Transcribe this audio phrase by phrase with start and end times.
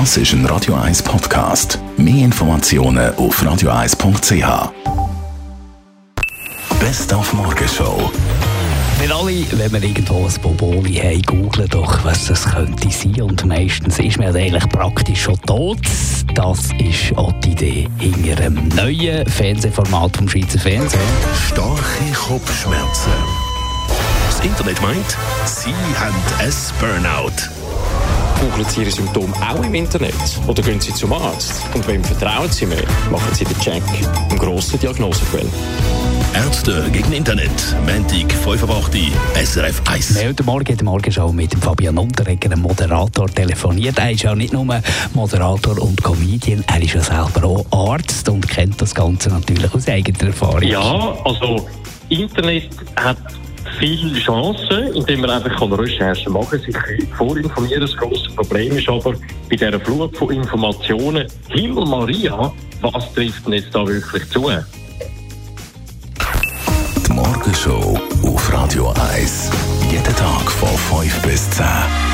[0.00, 1.78] Das ist ein Radio 1 Podcast.
[1.96, 4.72] Mehr Informationen auf radio1.ch.
[6.80, 8.10] Best auf Morgenshow.
[8.98, 13.22] Wir alle, wenn wir irgendwo ein Boboli haben, googeln doch, was das könnte sein.
[13.22, 15.78] Und meistens ist man eigentlich praktisch schon tot.
[16.34, 21.00] Das ist auch die Idee hinter einem neuen Fernsehformat vom Schweizer Fernsehen.
[21.46, 23.12] Starke Kopfschmerzen.
[24.26, 27.63] Das Internet meint, Sie haben ein Burnout.
[28.44, 30.14] Googeln Sie Ihre Symptome auch im Internet?
[30.46, 31.62] Oder gehen Sie zum Arzt?
[31.72, 32.84] Und wem vertrauen Sie mehr?
[33.10, 33.82] Machen Sie den Check
[34.30, 35.46] im grossen Diagnosequell.
[36.34, 37.50] Ärzte gegen Internet.
[37.86, 38.96] Montag, 5 ab 8
[39.46, 40.20] SRF 1.
[40.20, 43.98] Wir heute Morgen in der Morgenschau mit dem Fabian Unterreger, einem Moderator, telefoniert.
[43.98, 44.66] Er ist ja nicht nur
[45.14, 49.88] Moderator und Comedian, er ist ja selber auch Arzt und kennt das Ganze natürlich aus
[49.88, 50.62] eigener Erfahrung.
[50.64, 51.66] Ja, also
[52.10, 53.16] Internet hat
[53.78, 56.76] viele Chancen, indem man einfach kann Recherchen machen kann, sich
[57.16, 57.80] vorinformieren.
[57.80, 59.12] Das grosse Problem ist aber
[59.48, 64.50] bei dieser Flut von Informationen, Himmel Maria, was trifft denn jetzt da wirklich zu?
[67.06, 69.50] Die Morgenshow auf Radio 1.
[69.90, 72.13] Jeden Tag von 5 bis 10.